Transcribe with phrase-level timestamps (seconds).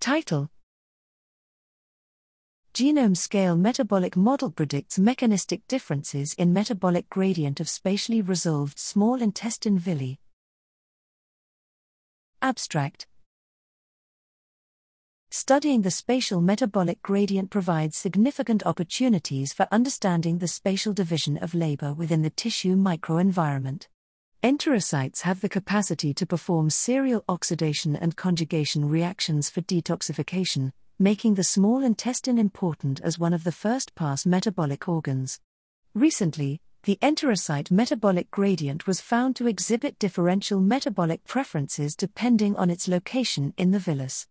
[0.00, 0.48] Title
[2.72, 9.76] Genome scale metabolic model predicts mechanistic differences in metabolic gradient of spatially resolved small intestine
[9.76, 10.20] villi.
[12.40, 13.08] Abstract
[15.30, 21.92] Studying the spatial metabolic gradient provides significant opportunities for understanding the spatial division of labor
[21.92, 23.88] within the tissue microenvironment.
[24.40, 31.42] Enterocytes have the capacity to perform serial oxidation and conjugation reactions for detoxification, making the
[31.42, 35.40] small intestine important as one of the first pass metabolic organs.
[35.92, 42.86] Recently, the enterocyte metabolic gradient was found to exhibit differential metabolic preferences depending on its
[42.86, 44.28] location in the villus.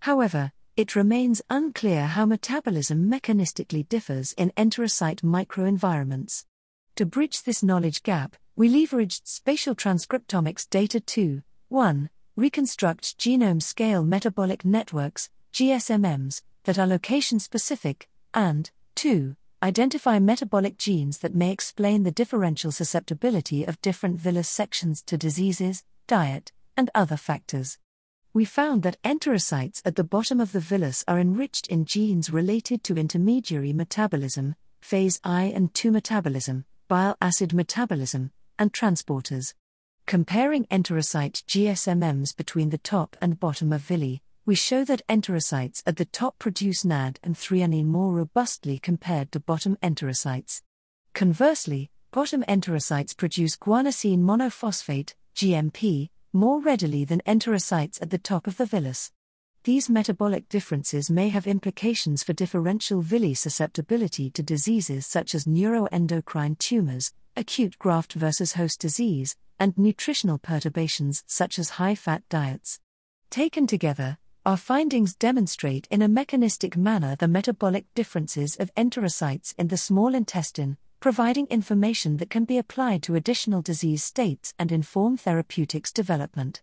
[0.00, 6.46] However, it remains unclear how metabolism mechanistically differs in enterocyte microenvironments.
[7.00, 12.10] To bridge this knowledge gap, we leveraged spatial transcriptomics data to 1.
[12.36, 19.34] Reconstruct genome scale metabolic networks, GSMMs, that are location specific, and 2.
[19.62, 25.84] Identify metabolic genes that may explain the differential susceptibility of different villus sections to diseases,
[26.06, 27.78] diet, and other factors
[28.32, 32.84] we found that enterocytes at the bottom of the villus are enriched in genes related
[32.84, 39.54] to intermediary metabolism, phase I and II metabolism, bile acid metabolism, and transporters.
[40.06, 45.98] Comparing enterocyte GSMMs between the top and bottom of villi, we show that enterocytes at
[45.98, 50.62] the top produce NAD and threonine more robustly compared to bottom enterocytes.
[51.14, 58.56] Conversely, bottom enterocytes produce guanosine monophosphate, GMP, more readily than enterocytes at the top of
[58.56, 59.12] the villus.
[59.64, 66.58] These metabolic differences may have implications for differential villi susceptibility to diseases such as neuroendocrine
[66.58, 72.80] tumors, acute graft versus host disease, and nutritional perturbations such as high fat diets.
[73.28, 74.16] Taken together,
[74.46, 80.14] our findings demonstrate in a mechanistic manner the metabolic differences of enterocytes in the small
[80.14, 86.62] intestine, providing information that can be applied to additional disease states and inform therapeutics development.